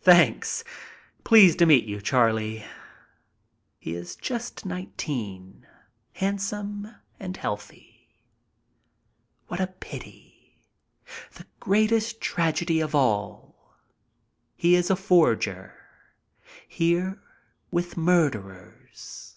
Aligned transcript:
"Thanks. 0.00 0.64
Pleased 1.22 1.60
to 1.60 1.66
meet 1.66 1.84
you, 1.84 2.00
Charlie." 2.00 2.64
He 3.78 3.94
is 3.94 4.16
just 4.16 4.66
nineteen, 4.66 5.68
handsome 6.14 6.92
and 7.20 7.36
healthy. 7.36 8.08
What 9.46 9.60
a 9.60 9.68
pity. 9.68 10.64
The 11.34 11.46
greatest 11.60 12.20
tragedy 12.20 12.80
of 12.80 12.92
all. 12.92 13.76
He 14.56 14.74
is 14.74 14.90
a 14.90 14.96
forger, 14.96 15.74
here 16.66 17.22
with 17.70 17.96
mur 17.96 18.32
derers. 18.32 19.34